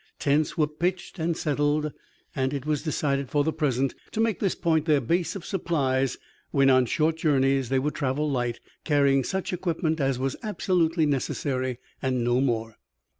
[0.17, 1.93] Tents were pitched and settled.
[2.35, 6.17] It was decided for the present to make this point their base of supplies.
[6.49, 11.77] When on short journeys they would travel light, carrying such equipment as was absolutely necessary,
[12.01, 12.77] and no more.